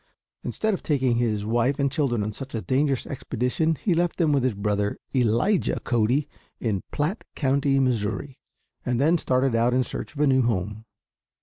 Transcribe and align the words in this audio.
Instead 0.43 0.73
of 0.73 0.81
taking 0.81 1.17
his 1.17 1.45
wife 1.45 1.77
and 1.77 1.91
children 1.91 2.23
on 2.23 2.31
such 2.31 2.55
a 2.55 2.61
dangerous 2.63 3.05
expedition 3.05 3.75
he 3.75 3.93
left 3.93 4.17
them 4.17 4.31
with 4.33 4.43
his 4.43 4.55
brother, 4.55 4.97
Elijah 5.15 5.77
Cody, 5.83 6.27
in 6.59 6.81
Platt 6.89 7.23
County, 7.35 7.79
Missouri, 7.79 8.39
and 8.83 8.99
then 8.99 9.19
started 9.19 9.53
out 9.53 9.75
in 9.75 9.83
search 9.83 10.15
of 10.15 10.19
a 10.21 10.25
new 10.25 10.41
home. 10.41 10.85